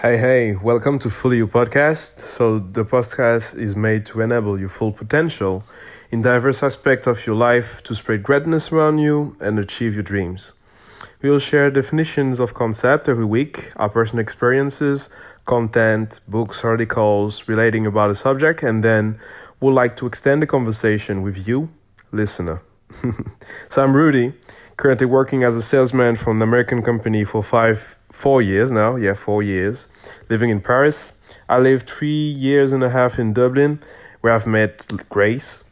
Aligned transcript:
Hey, 0.00 0.16
hey, 0.16 0.54
welcome 0.54 0.98
to 1.00 1.10
Fully 1.10 1.36
You 1.36 1.46
podcast. 1.46 2.20
So, 2.20 2.58
the 2.58 2.86
podcast 2.86 3.54
is 3.54 3.76
made 3.76 4.06
to 4.06 4.22
enable 4.22 4.58
your 4.58 4.70
full 4.70 4.92
potential 4.92 5.62
in 6.10 6.22
diverse 6.22 6.62
aspects 6.62 7.06
of 7.06 7.26
your 7.26 7.36
life 7.36 7.82
to 7.82 7.94
spread 7.94 8.22
greatness 8.22 8.72
around 8.72 9.00
you 9.00 9.36
and 9.40 9.58
achieve 9.58 9.92
your 9.92 10.02
dreams. 10.02 10.54
We 11.20 11.28
will 11.28 11.38
share 11.38 11.70
definitions 11.70 12.40
of 12.40 12.54
concept 12.54 13.10
every 13.10 13.26
week, 13.26 13.72
our 13.76 13.90
personal 13.90 14.22
experiences, 14.22 15.10
content, 15.44 16.20
books, 16.26 16.64
articles 16.64 17.46
relating 17.46 17.84
about 17.84 18.08
a 18.08 18.14
subject, 18.14 18.62
and 18.62 18.82
then 18.82 19.18
we'd 19.60 19.74
like 19.74 19.96
to 19.96 20.06
extend 20.06 20.40
the 20.40 20.46
conversation 20.46 21.20
with 21.20 21.46
you, 21.46 21.68
listener. 22.10 22.62
so 23.68 23.84
I'm 23.84 23.94
Rudy, 23.94 24.32
currently 24.80 25.06
working 25.06 25.44
as 25.44 25.58
a 25.58 25.62
salesman 25.62 26.16
for 26.16 26.30
an 26.30 26.40
American 26.40 26.80
company 26.80 27.22
for 27.22 27.42
five 27.42 27.98
four 28.10 28.40
years 28.40 28.72
now. 28.72 28.96
Yeah, 28.96 29.12
four 29.12 29.42
years 29.42 29.88
living 30.30 30.48
in 30.48 30.62
Paris. 30.62 31.20
I 31.50 31.58
lived 31.58 31.88
three 31.88 32.30
years 32.46 32.72
and 32.72 32.82
a 32.82 32.88
half 32.88 33.18
in 33.18 33.34
Dublin, 33.34 33.80
where 34.22 34.32
I've 34.32 34.46
met 34.46 34.86
Grace. 35.10 35.64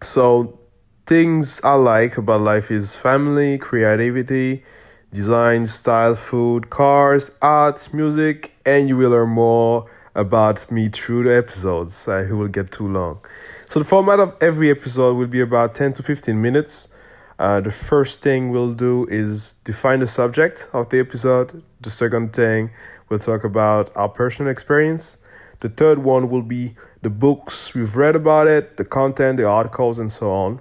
So 0.00 0.60
things 1.06 1.60
I 1.64 1.74
like 1.74 2.16
about 2.16 2.40
life 2.40 2.70
is 2.70 2.94
family, 2.94 3.58
creativity, 3.58 4.62
design, 5.10 5.66
style, 5.66 6.14
food, 6.14 6.70
cars, 6.70 7.32
art, 7.42 7.92
music, 7.92 8.54
and 8.64 8.88
you 8.88 8.96
will 8.96 9.10
learn 9.10 9.30
more 9.30 9.90
about 10.14 10.70
me 10.70 10.88
through 10.88 11.24
the 11.24 11.36
episodes. 11.36 12.06
I 12.06 12.30
will 12.30 12.48
get 12.48 12.70
too 12.70 12.86
long. 12.86 13.18
So 13.64 13.80
the 13.80 13.84
format 13.84 14.20
of 14.20 14.38
every 14.40 14.70
episode 14.70 15.16
will 15.16 15.26
be 15.26 15.40
about 15.40 15.74
10 15.74 15.94
to 15.94 16.02
15 16.04 16.40
minutes. 16.40 16.90
Uh, 17.38 17.60
the 17.60 17.70
first 17.70 18.22
thing 18.22 18.50
we'll 18.50 18.72
do 18.72 19.06
is 19.10 19.54
define 19.64 20.00
the 20.00 20.06
subject 20.06 20.68
of 20.72 20.88
the 20.88 20.98
episode. 20.98 21.62
The 21.80 21.90
second 21.90 22.32
thing, 22.32 22.70
we'll 23.08 23.18
talk 23.18 23.44
about 23.44 23.94
our 23.94 24.08
personal 24.08 24.50
experience. 24.50 25.18
The 25.60 25.68
third 25.68 25.98
one 25.98 26.30
will 26.30 26.42
be 26.42 26.74
the 27.02 27.10
books 27.10 27.74
we've 27.74 27.94
read 27.96 28.16
about 28.16 28.48
it, 28.48 28.76
the 28.78 28.84
content, 28.84 29.36
the 29.36 29.44
articles, 29.44 29.98
and 29.98 30.10
so 30.10 30.30
on. 30.30 30.60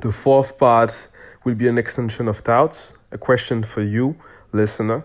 The 0.00 0.12
fourth 0.12 0.58
part 0.58 1.08
will 1.44 1.54
be 1.54 1.68
an 1.68 1.78
extension 1.78 2.28
of 2.28 2.38
thoughts, 2.38 2.96
a 3.12 3.18
question 3.18 3.62
for 3.62 3.82
you, 3.82 4.16
listener. 4.52 5.04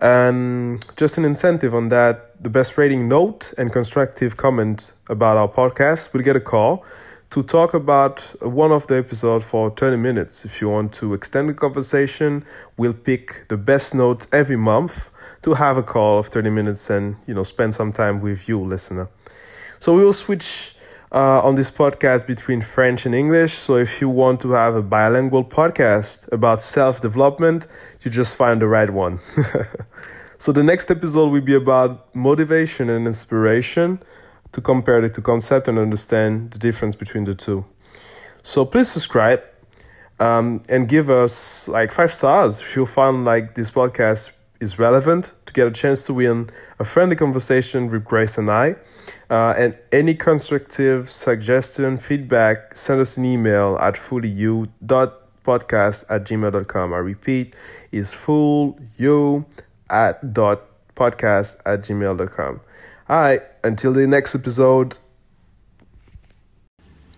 And 0.00 0.84
just 0.96 1.18
an 1.18 1.24
incentive 1.24 1.74
on 1.74 1.90
that, 1.90 2.42
the 2.42 2.50
best 2.50 2.76
rating 2.76 3.06
note 3.06 3.52
and 3.56 3.72
constructive 3.72 4.36
comment 4.36 4.94
about 5.08 5.36
our 5.36 5.48
podcast 5.48 6.12
will 6.12 6.22
get 6.22 6.34
a 6.34 6.40
call 6.40 6.84
to 7.32 7.42
talk 7.42 7.72
about 7.72 8.20
one 8.42 8.70
of 8.72 8.86
the 8.88 8.96
episodes 8.98 9.46
for 9.46 9.70
20 9.70 9.96
minutes. 9.96 10.44
If 10.44 10.60
you 10.60 10.68
want 10.68 10.92
to 10.94 11.14
extend 11.14 11.48
the 11.48 11.54
conversation, 11.54 12.44
we'll 12.76 12.92
pick 12.92 13.46
the 13.48 13.56
best 13.56 13.94
note 13.94 14.26
every 14.32 14.56
month 14.56 15.08
to 15.40 15.54
have 15.54 15.78
a 15.78 15.82
call 15.82 16.18
of 16.18 16.26
30 16.26 16.50
minutes 16.50 16.90
and 16.90 17.16
you 17.26 17.32
know 17.32 17.42
spend 17.42 17.74
some 17.74 17.90
time 17.90 18.20
with 18.20 18.50
you, 18.50 18.60
listener. 18.60 19.08
So 19.78 19.96
we 19.96 20.04
will 20.04 20.12
switch 20.12 20.76
uh, 21.10 21.40
on 21.42 21.54
this 21.54 21.70
podcast 21.70 22.26
between 22.26 22.60
French 22.60 23.06
and 23.06 23.14
English. 23.14 23.54
So 23.54 23.76
if 23.76 24.02
you 24.02 24.10
want 24.10 24.42
to 24.42 24.50
have 24.50 24.74
a 24.74 24.82
bilingual 24.82 25.42
podcast 25.42 26.30
about 26.32 26.60
self 26.60 27.00
development, 27.00 27.66
you 28.02 28.10
just 28.10 28.36
find 28.36 28.60
the 28.60 28.68
right 28.68 28.90
one. 28.90 29.20
so 30.36 30.52
the 30.52 30.62
next 30.62 30.90
episode 30.90 31.32
will 31.32 31.40
be 31.40 31.54
about 31.54 32.14
motivation 32.14 32.90
and 32.90 33.06
inspiration 33.06 34.02
to 34.52 34.60
compare 34.60 35.00
the 35.00 35.08
two 35.08 35.22
concepts 35.22 35.68
and 35.68 35.78
understand 35.78 36.52
the 36.52 36.58
difference 36.58 36.94
between 36.94 37.24
the 37.24 37.34
two. 37.34 37.64
So 38.42 38.64
please 38.64 38.90
subscribe 38.90 39.42
um, 40.20 40.62
and 40.68 40.88
give 40.88 41.10
us 41.10 41.68
like 41.68 41.92
five 41.92 42.12
stars 42.12 42.60
if 42.60 42.76
you 42.76 42.86
found 42.86 43.24
like 43.24 43.54
this 43.54 43.70
podcast 43.70 44.32
is 44.60 44.78
relevant 44.78 45.32
to 45.46 45.52
get 45.52 45.66
a 45.66 45.70
chance 45.70 46.06
to 46.06 46.14
win 46.14 46.50
a 46.78 46.84
friendly 46.84 47.16
conversation 47.16 47.90
with 47.90 48.04
Grace 48.04 48.38
and 48.38 48.50
I. 48.50 48.76
Uh, 49.28 49.54
and 49.56 49.78
any 49.90 50.14
constructive 50.14 51.10
suggestion, 51.10 51.98
feedback, 51.98 52.76
send 52.76 53.00
us 53.00 53.16
an 53.16 53.24
email 53.24 53.76
at 53.80 53.94
fullyu.podcast 53.94 56.04
at 56.08 56.24
gmail.com. 56.24 56.92
I 56.92 56.98
repeat, 56.98 57.56
is 57.90 58.14
full 58.14 58.78
you 58.96 59.46
at 59.90 60.32
dot 60.32 60.62
podcast 60.94 61.56
at 61.66 61.82
gmail.com. 61.82 62.60
All 63.08 63.20
right, 63.20 63.42
until 63.64 63.92
the 63.92 64.06
next 64.06 64.34
episode. 64.34 64.94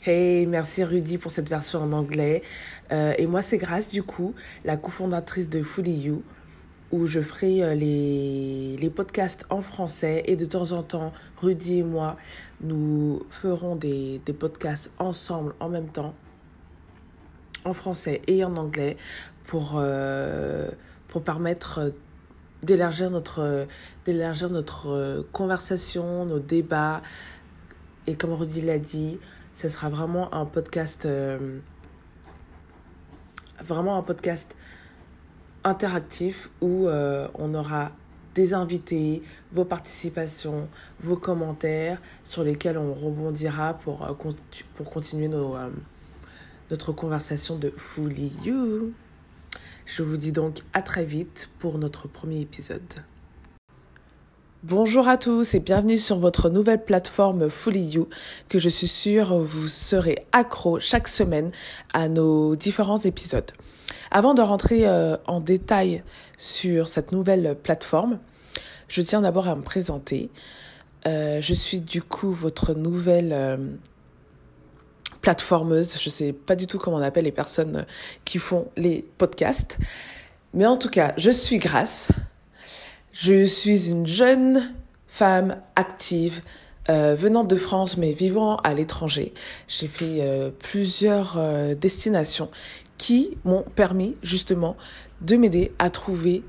Hey, 0.07 0.45
merci 0.45 0.85
Rudy 0.85 1.17
pour 1.17 1.31
cette 1.31 1.49
version 1.49 1.83
en 1.83 1.93
anglais. 1.93 2.43
Euh, 2.93 3.15
et 3.17 3.27
moi, 3.27 3.41
c'est 3.41 3.57
Grace, 3.57 3.89
du 3.89 4.03
coup, 4.03 4.35
la 4.65 4.77
cofondatrice 4.77 5.49
de 5.49 5.63
Fully 5.63 5.95
You, 5.95 6.23
où 6.93 7.07
je 7.07 7.21
ferai 7.21 7.63
euh, 7.63 7.75
les, 7.75 8.77
les 8.77 8.91
podcasts 8.91 9.47
en 9.49 9.63
français. 9.63 10.23
Et 10.27 10.37
de 10.37 10.45
temps 10.45 10.73
en 10.73 10.83
temps, 10.83 11.15
Rudy 11.41 11.79
et 11.79 11.83
moi, 11.83 12.19
nous 12.61 13.23
ferons 13.31 13.77
des, 13.77 14.21
des 14.27 14.35
podcasts 14.35 14.91
ensemble 14.99 15.55
en 15.59 15.71
même 15.71 15.89
temps, 15.89 16.15
en 17.65 17.73
français 17.73 18.21
et 18.27 18.45
en 18.45 18.57
anglais, 18.57 18.99
pour, 19.45 19.77
euh, 19.77 20.71
pour 21.09 21.23
permettre 21.23 21.95
d'élargir 22.65 23.11
notre, 23.11 23.67
d'élargir 24.05 24.51
notre 24.51 24.89
euh, 24.89 25.23
conversation, 25.33 26.25
nos 26.25 26.39
débats. 26.39 27.03
Et 28.07 28.17
comme 28.17 28.33
Rudy 28.33 28.61
l'a 28.63 28.79
dit, 28.79 29.19
ce 29.53 29.69
sera 29.69 29.89
vraiment 29.89 30.35
un 30.35 30.47
podcast, 30.47 31.07
euh, 31.07 31.59
vraiment 33.63 33.97
un 33.97 34.03
podcast 34.03 34.55
interactif 35.63 36.51
où 36.61 36.89
euh, 36.89 37.29
on 37.35 37.55
aura 37.55 37.93
des 38.35 38.53
invités, 38.53 39.23
vos 39.53 39.65
participations, 39.65 40.69
vos 40.99 41.17
commentaires 41.17 42.03
sur 42.25 42.43
lesquels 42.43 42.77
on 42.77 42.93
rebondira 42.93 43.75
pour, 43.75 44.05
pour 44.75 44.91
continuer 44.91 45.29
nos, 45.29 45.57
notre 46.69 46.93
conversation 46.93 47.57
de 47.57 47.73
Fully 47.77 48.33
You. 48.45 48.93
Je 49.87 50.03
vous 50.03 50.17
dis 50.17 50.33
donc 50.33 50.63
à 50.73 50.81
très 50.81 51.05
vite 51.05 51.51
pour 51.59 51.79
notre 51.79 52.09
premier 52.09 52.41
épisode. 52.41 52.81
Bonjour 54.63 55.09
à 55.09 55.19
tous 55.19 55.55
et 55.55 55.61
bienvenue 55.61 55.99
sur 55.99 56.19
votre 56.19 56.49
nouvelle 56.49 56.83
plateforme 56.83 57.51
Fully 57.51 57.91
You 57.91 58.09
que 58.49 58.59
je 58.59 58.71
suis 58.71 58.89
sûre 58.89 59.39
vous 59.39 59.69
serez 59.69 60.27
accro 60.33 60.81
chaque 60.81 61.07
semaine 61.07 61.53
à 61.93 62.09
nos 62.09 62.57
différents 62.57 62.99
épisodes. 62.99 63.51
Avant 64.11 64.33
de 64.33 64.41
rentrer 64.41 64.87
euh, 64.89 65.19
en 65.27 65.41
détail 65.41 66.03
sur 66.39 66.89
cette 66.89 67.13
nouvelle 67.13 67.55
plateforme, 67.63 68.21
je 68.89 69.03
tiens 69.03 69.21
d'abord 69.21 69.49
à 69.49 69.55
me 69.55 69.63
présenter. 69.63 70.31
Euh, 71.07 71.43
je 71.43 71.53
suis 71.53 71.83
du 71.83 72.01
coup 72.01 72.33
votre 72.33 72.73
nouvelle 72.73 73.79
euh, 75.25 75.33
plateformeuse. 75.33 75.99
Je 76.01 76.11
sais 76.11 76.33
pas 76.33 76.57
du 76.57 76.67
tout 76.67 76.79
comment 76.79 76.99
on 76.99 77.03
appelle 77.03 77.25
les 77.25 77.33
personnes 77.33 77.87
qui 78.25 78.39
font 78.39 78.69
les 78.77 79.05
podcasts. 79.19 79.79
Mais 80.53 80.67
en 80.67 80.77
tout 80.77 80.91
cas, 80.91 81.15
je 81.17 81.31
suis 81.31 81.59
Grace. 81.59 82.13
Je 83.13 83.45
suis 83.45 83.91
une 83.91 84.07
jeune 84.07 84.75
femme 85.07 85.61
active 85.77 86.43
euh, 86.91 87.17
venant 87.19 87.45
de 87.45 87.57
France 87.57 87.97
mais 87.97 88.13
vivant 88.13 88.57
à 88.57 88.75
l'étranger. 88.75 89.33
J'ai 89.69 89.89
fait 89.89 90.19
euh, 90.21 90.51
plusieurs 90.51 91.37
euh, 91.39 91.75
destinations 91.75 92.51
qui 92.99 93.39
m'ont 93.45 93.65
permis 93.75 94.17
justement 94.23 94.77
de 95.23 95.37
m'aider 95.37 95.73
à 95.79 95.89
trouver 95.89 96.43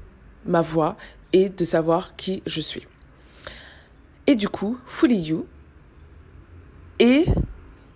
ma 0.46 0.62
voie 0.62 0.98
et 1.32 1.48
de 1.50 1.64
savoir 1.64 2.16
qui 2.16 2.44
je 2.46 2.60
suis. 2.60 2.86
Et 4.28 4.36
du 4.36 4.50
coup, 4.50 4.78
Fully 4.88 5.22
You 5.22 5.46
est 7.00 7.26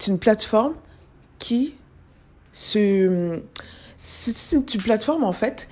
une 0.08 0.20
plateforme 0.20 0.76
qui 1.38 1.76
se 2.54 3.40
c'est 3.98 4.74
une 4.74 4.82
plateforme 4.82 5.23
en 5.23 5.34
fait 5.34 5.68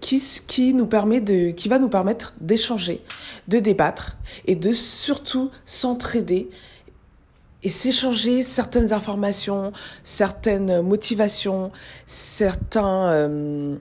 qui, 0.00 0.20
qui 0.46 0.74
nous 0.74 0.86
permet 0.86 1.20
de 1.20 1.50
qui 1.50 1.68
va 1.68 1.78
nous 1.78 1.88
permettre 1.88 2.34
d'échanger, 2.40 3.02
de 3.48 3.58
débattre 3.58 4.16
et 4.46 4.56
de 4.56 4.72
surtout 4.72 5.50
s'entraider 5.64 6.50
et 7.62 7.68
s'échanger 7.68 8.42
certaines 8.42 8.92
informations, 8.92 9.72
certaines 10.02 10.82
motivations, 10.82 11.70
certains 12.06 13.06
euh, 13.10 13.76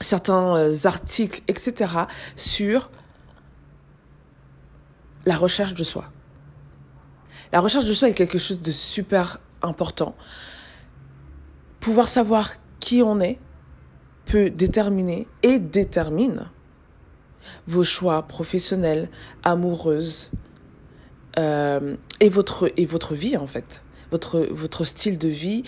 certains 0.00 0.84
articles, 0.84 1.42
etc. 1.48 1.92
sur 2.36 2.90
la 5.24 5.36
recherche 5.36 5.74
de 5.74 5.84
soi. 5.84 6.10
La 7.52 7.60
recherche 7.60 7.84
de 7.84 7.92
soi 7.92 8.08
est 8.08 8.14
quelque 8.14 8.38
chose 8.38 8.60
de 8.60 8.70
super 8.70 9.40
important. 9.62 10.14
Pouvoir 11.80 12.08
savoir 12.08 12.54
qui 12.80 13.02
on 13.02 13.20
est 13.20 13.38
peut 14.26 14.50
déterminer 14.50 15.26
et 15.42 15.58
détermine 15.58 16.50
vos 17.66 17.84
choix 17.84 18.22
professionnels, 18.22 19.08
amoureuses 19.42 20.30
euh, 21.38 21.96
et, 22.20 22.28
votre, 22.28 22.70
et 22.76 22.86
vie 23.14 23.36
en 23.36 23.46
fait, 23.46 23.82
votre, 24.10 24.84
style 24.84 25.16
de 25.18 25.28
vie, 25.28 25.64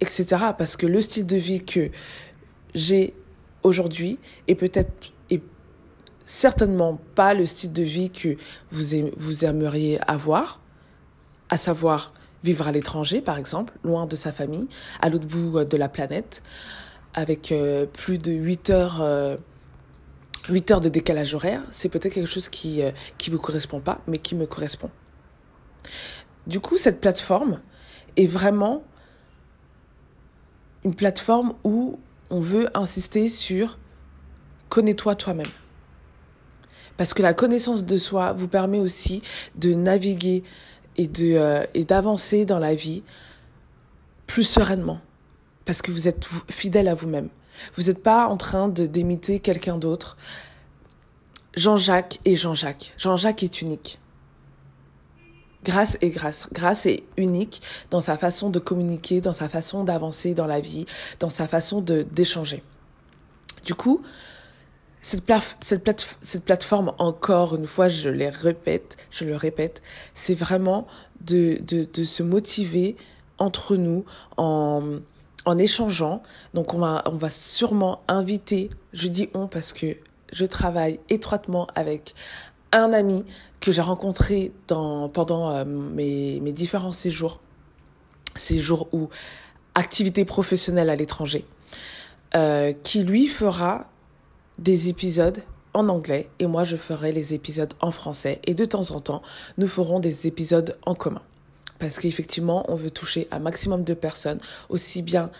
etc. 0.00 0.26
Parce 0.58 0.76
que 0.76 0.86
le 0.86 1.00
style 1.00 1.26
de 1.26 1.36
vie 1.36 1.64
que 1.64 1.90
j'ai 2.74 3.14
aujourd'hui 3.62 4.18
est 4.46 4.54
peut-être 4.54 5.12
certainement 6.26 6.98
pas 7.14 7.34
le 7.34 7.44
style 7.44 7.72
de 7.72 7.82
vie 7.82 8.10
que 8.10 8.36
vous 8.70 9.44
aimeriez 9.44 10.00
avoir, 10.06 10.60
à 11.54 11.56
savoir 11.56 12.12
vivre 12.42 12.66
à 12.66 12.72
l'étranger, 12.72 13.20
par 13.20 13.38
exemple, 13.38 13.72
loin 13.84 14.06
de 14.06 14.16
sa 14.16 14.32
famille, 14.32 14.66
à 15.00 15.08
l'autre 15.08 15.26
bout 15.26 15.58
euh, 15.58 15.64
de 15.64 15.76
la 15.76 15.88
planète, 15.88 16.42
avec 17.14 17.52
euh, 17.52 17.86
plus 17.86 18.18
de 18.18 18.32
8 18.32 18.70
heures, 18.70 19.00
euh, 19.00 19.36
8 20.48 20.72
heures 20.72 20.80
de 20.80 20.88
décalage 20.88 21.32
horaire. 21.32 21.62
C'est 21.70 21.88
peut-être 21.88 22.12
quelque 22.12 22.28
chose 22.28 22.48
qui 22.48 22.82
ne 22.82 22.90
qui 23.18 23.30
vous 23.30 23.38
correspond 23.38 23.80
pas, 23.80 24.00
mais 24.08 24.18
qui 24.18 24.34
me 24.34 24.46
correspond. 24.46 24.90
Du 26.48 26.58
coup, 26.58 26.76
cette 26.76 27.00
plateforme 27.00 27.60
est 28.16 28.26
vraiment 28.26 28.82
une 30.82 30.94
plateforme 30.94 31.54
où 31.62 32.00
on 32.30 32.40
veut 32.40 32.68
insister 32.76 33.28
sur 33.28 33.78
connais-toi 34.70 35.14
toi-même. 35.14 35.46
Parce 36.96 37.14
que 37.14 37.22
la 37.22 37.32
connaissance 37.32 37.84
de 37.84 37.96
soi 37.96 38.32
vous 38.32 38.48
permet 38.48 38.78
aussi 38.78 39.22
de 39.56 39.74
naviguer 39.74 40.42
et 40.96 41.06
de 41.06 41.34
euh, 41.34 41.64
et 41.74 41.84
d'avancer 41.84 42.44
dans 42.44 42.58
la 42.58 42.74
vie 42.74 43.02
plus 44.26 44.44
sereinement 44.44 45.00
parce 45.64 45.82
que 45.82 45.90
vous 45.90 46.08
êtes 46.08 46.24
fidèle 46.50 46.88
à 46.88 46.94
vous-même. 46.94 47.28
Vous 47.76 47.84
n'êtes 47.84 48.02
pas 48.02 48.26
en 48.26 48.36
train 48.36 48.68
de 48.68 48.86
d'imiter 48.86 49.40
quelqu'un 49.40 49.78
d'autre. 49.78 50.16
Jean-Jacques 51.56 52.20
est 52.24 52.36
Jean-Jacques. 52.36 52.94
Jean-Jacques 52.98 53.42
est 53.42 53.62
unique. 53.62 54.00
Grâce 55.64 55.96
est 56.02 56.10
grâce. 56.10 56.48
Grâce 56.52 56.86
est 56.86 57.04
unique 57.16 57.62
dans 57.90 58.00
sa 58.00 58.18
façon 58.18 58.50
de 58.50 58.58
communiquer, 58.58 59.20
dans 59.20 59.32
sa 59.32 59.48
façon 59.48 59.84
d'avancer 59.84 60.34
dans 60.34 60.46
la 60.46 60.60
vie, 60.60 60.84
dans 61.20 61.30
sa 61.30 61.46
façon 61.46 61.80
de 61.80 62.02
d'échanger. 62.02 62.62
Du 63.64 63.74
coup, 63.74 64.02
cette, 65.04 65.26
plaf- 65.26 65.56
cette, 65.60 65.84
plate- 65.84 66.16
cette 66.22 66.44
plateforme, 66.46 66.94
encore 66.96 67.54
une 67.54 67.66
fois, 67.66 67.88
je 67.88 68.08
les 68.08 68.30
répète, 68.30 68.96
je 69.10 69.24
le 69.26 69.36
répète, 69.36 69.82
c'est 70.14 70.32
vraiment 70.34 70.86
de, 71.20 71.58
de, 71.60 71.86
de 71.92 72.04
se 72.04 72.22
motiver 72.22 72.96
entre 73.36 73.76
nous 73.76 74.06
en, 74.38 75.00
en 75.44 75.58
échangeant. 75.58 76.22
Donc, 76.54 76.72
on 76.72 76.78
va, 76.78 77.02
on 77.04 77.18
va 77.18 77.28
sûrement 77.28 78.00
inviter, 78.08 78.70
je 78.94 79.08
dis 79.08 79.28
on 79.34 79.46
parce 79.46 79.74
que 79.74 79.98
je 80.32 80.46
travaille 80.46 81.00
étroitement 81.10 81.66
avec 81.74 82.14
un 82.72 82.94
ami 82.94 83.26
que 83.60 83.72
j'ai 83.72 83.82
rencontré 83.82 84.52
dans, 84.68 85.10
pendant 85.10 85.50
euh, 85.50 85.66
mes, 85.66 86.40
mes 86.40 86.52
différents 86.52 86.92
séjours, 86.92 87.40
séjours 88.36 88.88
ou 88.92 89.10
activités 89.74 90.24
professionnelles 90.24 90.88
à 90.88 90.96
l'étranger, 90.96 91.44
euh, 92.34 92.72
qui 92.82 93.04
lui 93.04 93.26
fera 93.26 93.90
des 94.58 94.88
épisodes 94.88 95.42
en 95.72 95.88
anglais 95.88 96.28
et 96.38 96.46
moi 96.46 96.64
je 96.64 96.76
ferai 96.76 97.12
les 97.12 97.34
épisodes 97.34 97.72
en 97.80 97.90
français. 97.90 98.40
Et 98.44 98.54
de 98.54 98.64
temps 98.64 98.90
en 98.90 99.00
temps 99.00 99.22
nous 99.58 99.68
ferons 99.68 100.00
des 100.00 100.26
épisodes 100.26 100.76
en 100.86 100.94
commun. 100.94 101.22
Parce 101.78 101.98
qu'effectivement 101.98 102.64
on 102.68 102.74
veut 102.74 102.90
toucher 102.90 103.28
un 103.30 103.40
maximum 103.40 103.84
de 103.84 103.94
personnes 103.94 104.40
aussi 104.68 105.02
bien 105.02 105.30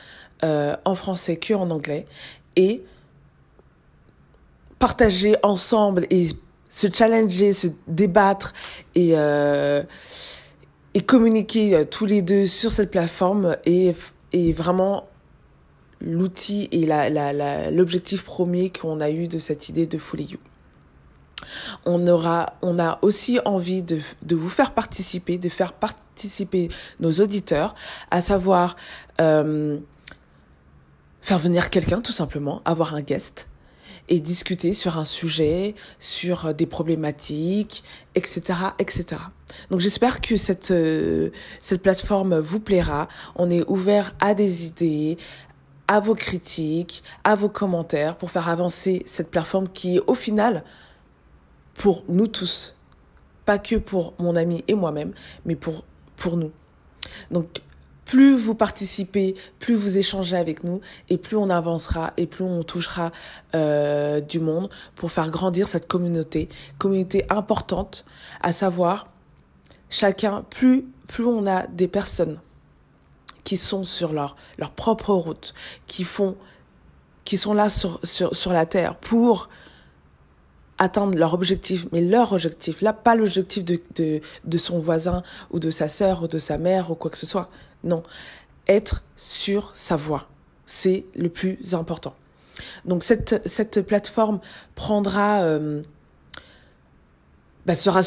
euh, 0.43 0.76
en 0.84 0.94
français 0.94 1.37
que 1.37 1.55
en 1.55 1.70
anglais. 1.70 2.06
Et 2.56 2.82
partager 4.78 5.37
ensemble 5.43 6.06
et 6.11 6.28
se 6.70 6.88
challenger, 6.93 7.52
se 7.52 7.69
débattre 7.87 8.52
et 8.94 9.12
euh, 9.16 9.82
et 10.94 11.00
communiquer 11.00 11.75
euh, 11.75 11.84
tous 11.84 12.06
les 12.06 12.22
deux 12.22 12.46
sur 12.46 12.72
cette 12.72 12.90
plateforme 12.90 13.56
est, 13.66 13.96
est 14.32 14.52
vraiment 14.52 15.08
l'outil 16.04 16.68
et 16.72 16.86
la, 16.86 17.10
la, 17.10 17.32
la, 17.32 17.70
l'objectif 17.70 18.24
premier 18.24 18.70
qu'on 18.70 19.00
a 19.00 19.10
eu 19.10 19.28
de 19.28 19.38
cette 19.38 19.68
idée 19.68 19.86
de 19.86 19.98
Fully 19.98 20.24
You. 20.24 20.38
On, 21.84 22.06
aura, 22.06 22.54
on 22.62 22.78
a 22.78 22.98
aussi 23.02 23.38
envie 23.44 23.82
de, 23.82 24.00
de 24.22 24.36
vous 24.36 24.48
faire 24.48 24.72
participer, 24.72 25.38
de 25.38 25.48
faire 25.48 25.72
participer 25.72 26.68
nos 27.00 27.12
auditeurs, 27.12 27.74
à 28.10 28.20
savoir 28.20 28.76
euh, 29.20 29.78
faire 31.20 31.38
venir 31.38 31.70
quelqu'un 31.70 32.00
tout 32.00 32.12
simplement, 32.12 32.62
avoir 32.64 32.94
un 32.94 33.02
guest 33.02 33.48
et 34.08 34.20
discuter 34.20 34.74
sur 34.74 34.98
un 34.98 35.04
sujet, 35.04 35.74
sur 35.98 36.52
des 36.54 36.66
problématiques, 36.66 37.82
etc., 38.14 38.58
etc. 38.78 39.20
Donc 39.70 39.80
j'espère 39.80 40.20
que 40.20 40.36
cette 40.36 40.70
euh, 40.70 41.30
cette 41.60 41.80
plateforme 41.80 42.38
vous 42.38 42.60
plaira. 42.60 43.08
On 43.36 43.50
est 43.50 43.64
ouvert 43.68 44.14
à 44.20 44.34
des 44.34 44.66
idées, 44.66 45.16
à 45.88 46.00
vos 46.00 46.14
critiques, 46.14 47.02
à 47.25 47.34
vos 47.34 47.48
commentaires 47.48 48.16
pour 48.16 48.31
faire 48.31 48.48
avancer 48.48 49.02
cette 49.06 49.31
plateforme 49.31 49.69
qui 49.69 49.96
est 49.96 50.02
au 50.06 50.14
final 50.14 50.64
pour 51.75 52.04
nous 52.08 52.26
tous, 52.26 52.76
pas 53.44 53.58
que 53.58 53.76
pour 53.76 54.14
mon 54.19 54.36
ami 54.36 54.64
et 54.69 54.75
moi-même, 54.75 55.12
mais 55.44 55.56
pour 55.56 55.84
pour 56.16 56.36
nous. 56.36 56.52
Donc 57.31 57.60
plus 58.04 58.34
vous 58.34 58.54
participez, 58.54 59.34
plus 59.58 59.75
vous 59.75 59.98
échangez 59.98 60.36
avec 60.36 60.62
nous, 60.62 60.81
et 61.08 61.19
plus 61.19 61.36
on 61.36 61.48
avancera, 61.50 62.12
et 62.16 62.26
plus 62.26 62.44
on 62.44 62.62
touchera 62.62 63.12
euh, 63.54 64.20
du 64.20 64.40
monde 64.40 64.70
pour 64.94 65.10
faire 65.10 65.30
grandir 65.30 65.69
cette 65.69 65.88
communauté, 65.88 66.48
communauté 66.78 67.25
importante, 67.30 68.04
à 68.42 68.52
savoir 68.52 69.08
chacun, 69.88 70.44
plus 70.50 70.87
plus 71.06 71.26
on 71.26 71.46
a 71.46 71.66
des 71.66 71.88
personnes 71.88 72.40
qui 73.44 73.56
sont 73.56 73.85
sur 73.85 74.12
leur 74.12 74.37
leur 74.58 74.70
propre 74.70 75.12
route, 75.12 75.55
qui 75.87 76.05
font, 76.05 76.37
qui 77.25 77.37
sont 77.37 77.55
là 77.55 77.69
sur 77.69 78.00
sur 78.02 78.35
sur 78.35 78.52
la 78.52 78.67
terre 78.67 78.96
pour 78.96 79.49
atteindre 80.79 81.17
leur 81.17 81.35
objectif, 81.35 81.87
mais 81.93 82.00
leur 82.00 82.32
objectif, 82.32 82.82
là, 82.82 82.93
pas 82.93 83.14
l'objectif 83.14 83.64
de, 83.64 83.81
de, 83.94 84.20
de 84.44 84.58
son 84.58 84.79
voisin 84.79 85.23
ou 85.50 85.58
de 85.58 85.70
sa 85.70 85.88
sœur 85.88 86.25
ou 86.25 86.29
de 86.29 86.38
sa 86.38 86.58
mère 86.58 86.91
ou 86.91 86.94
quoi 86.94 87.11
que 87.11 87.19
ce 87.19 87.26
soit. 87.26 87.49
Non, 87.85 88.02
être 88.67 89.02
sur 89.17 89.73
sa 89.75 89.97
voie, 89.97 90.29
c'est 90.67 91.05
le 91.14 91.29
plus 91.29 91.75
important. 91.75 92.14
Donc 92.85 93.02
cette, 93.02 93.47
cette 93.47 93.82
plateforme 93.82 94.40
prendra, 94.75 95.43
euh, 95.43 95.82
bah, 97.67 97.75
sera 97.75 98.00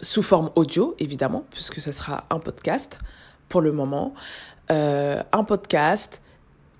sous 0.00 0.22
forme 0.22 0.50
audio, 0.54 0.94
évidemment, 0.98 1.44
puisque 1.50 1.80
ce 1.80 1.92
sera 1.92 2.24
un 2.30 2.38
podcast 2.38 2.98
pour 3.52 3.60
le 3.60 3.70
moment. 3.70 4.14
Euh, 4.70 5.22
un 5.32 5.44
podcast 5.44 6.22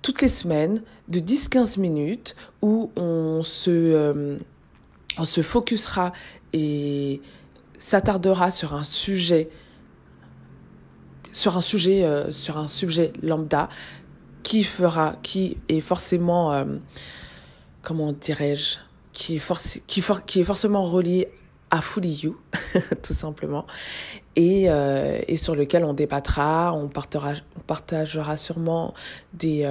toutes 0.01 0.23
les 0.23 0.27
semaines 0.27 0.81
de 1.07 1.19
10-15 1.19 1.79
minutes 1.79 2.35
où 2.63 2.91
on 2.95 3.43
se... 3.43 3.69
Euh, 3.69 4.39
on 5.19 5.25
se 5.25 5.43
focusera 5.43 6.11
et 6.53 7.21
s'attardera 7.77 8.49
sur 8.49 8.73
un 8.73 8.81
sujet 8.81 9.49
sur 11.31 11.55
un 11.55 11.61
sujet 11.61 12.03
euh, 12.03 12.31
sur 12.31 12.57
un 12.57 12.65
sujet 12.65 13.13
lambda 13.21 13.69
qui 14.41 14.63
fera 14.63 15.15
qui 15.21 15.57
est 15.69 15.81
forcément 15.81 16.65
comment 17.83 18.11
dirais-je 18.11 18.79
qui 19.11 19.35
est 19.35 19.39
forc 19.39 19.83
qui, 19.85 20.01
for 20.01 20.25
qui 20.25 20.39
est 20.39 20.43
forcément 20.43 20.83
relié 20.83 21.29
à 21.73 21.81
Fully 21.81 22.21
You 22.23 22.37
tout 23.03 23.13
simplement 23.13 23.65
et 24.35 24.69
euh, 24.69 25.19
et 25.27 25.37
sur 25.37 25.55
lequel 25.55 25.83
on 25.85 25.93
débattra 25.93 26.73
on 26.73 26.87
partagera 26.87 27.33
on 27.57 27.61
partagera 27.61 28.37
sûrement 28.37 28.93
des 29.33 29.65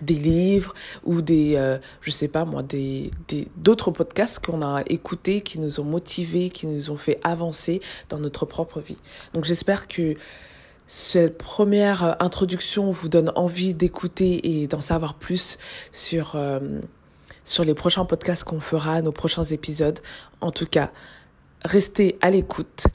des 0.00 0.14
livres 0.14 0.74
ou 1.04 1.20
des 1.20 1.56
euh, 1.56 1.78
je 2.00 2.10
sais 2.10 2.28
pas 2.28 2.44
moi 2.44 2.62
des 2.62 3.10
d'autres 3.56 3.90
podcasts 3.90 4.44
qu'on 4.44 4.62
a 4.62 4.82
écoutés 4.86 5.42
qui 5.42 5.60
nous 5.60 5.80
ont 5.80 5.84
motivés 5.84 6.50
qui 6.50 6.66
nous 6.66 6.90
ont 6.90 6.96
fait 6.96 7.20
avancer 7.24 7.80
dans 8.08 8.18
notre 8.18 8.46
propre 8.46 8.80
vie. 8.80 8.96
Donc 9.34 9.44
j'espère 9.44 9.88
que 9.88 10.14
cette 10.86 11.38
première 11.38 12.16
introduction 12.22 12.90
vous 12.90 13.08
donne 13.08 13.32
envie 13.34 13.74
d'écouter 13.74 14.62
et 14.62 14.66
d'en 14.66 14.80
savoir 14.80 15.14
plus 15.14 15.58
sur 15.90 16.32
euh, 16.36 16.80
sur 17.44 17.64
les 17.64 17.74
prochains 17.74 18.04
podcasts 18.04 18.44
qu'on 18.44 18.60
fera 18.60 19.02
nos 19.02 19.12
prochains 19.12 19.44
épisodes 19.44 20.00
en 20.40 20.50
tout 20.50 20.66
cas 20.66 20.90
restez 21.64 22.18
à 22.20 22.30
l'écoute 22.30 22.86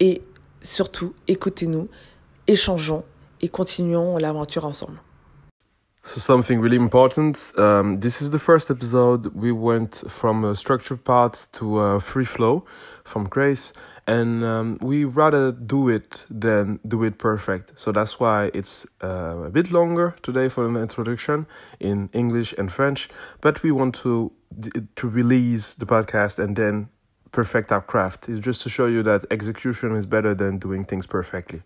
et 0.00 0.22
surtout 0.62 1.14
écoutez-nous 1.28 1.88
échangeons 2.46 3.04
et 3.40 3.48
continuons 3.48 4.18
l'aventure 4.18 4.64
ensemble 4.64 4.98
So 6.06 6.20
something 6.20 6.60
really 6.60 6.76
important. 6.76 7.52
Um, 7.58 7.98
this 7.98 8.22
is 8.22 8.30
the 8.30 8.38
first 8.38 8.70
episode. 8.70 9.34
We 9.34 9.50
went 9.50 10.04
from 10.06 10.44
a 10.44 10.54
structured 10.54 11.02
part 11.02 11.48
to 11.54 11.80
a 11.80 11.98
free 11.98 12.24
flow 12.24 12.64
from 13.02 13.28
Grace, 13.28 13.72
and 14.06 14.44
um, 14.44 14.78
we 14.80 15.04
rather 15.04 15.50
do 15.50 15.88
it 15.88 16.24
than 16.30 16.78
do 16.86 17.02
it 17.02 17.18
perfect. 17.18 17.72
So 17.78 17.92
that's 17.92 18.20
why 18.20 18.50
it's 18.54 18.86
uh, 19.02 19.44
a 19.46 19.50
bit 19.50 19.72
longer 19.72 20.14
today 20.22 20.48
for 20.48 20.66
an 20.66 20.76
introduction 20.76 21.46
in 21.80 22.08
English 22.12 22.54
and 22.56 22.70
French. 22.70 23.08
But 23.40 23.62
we 23.62 23.72
want 23.72 23.94
to 23.96 24.32
to 24.94 25.08
release 25.08 25.74
the 25.74 25.86
podcast 25.86 26.38
and 26.38 26.56
then 26.56 26.88
perfect 27.32 27.72
our 27.72 27.82
craft. 27.82 28.28
It's 28.28 28.40
just 28.40 28.62
to 28.62 28.68
show 28.68 28.86
you 28.86 29.02
that 29.02 29.24
execution 29.30 29.96
is 29.96 30.06
better 30.06 30.34
than 30.34 30.58
doing 30.58 30.84
things 30.84 31.06
perfectly. 31.06 31.62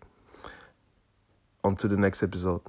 On 1.62 1.76
to 1.76 1.88
the 1.88 1.96
next 1.96 2.22
episode. 2.22 2.62